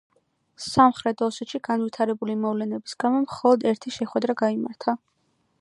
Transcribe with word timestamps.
სამხრეთ 0.67 1.21
ოსეთში 1.27 1.61
განვითარებული 1.67 2.37
მოვლენების 2.47 2.99
გამო 3.05 3.23
მხოლოდ 3.29 3.69
ერთი 3.73 3.97
შეხვედრა 3.99 4.41
გაიმართა. 4.45 5.01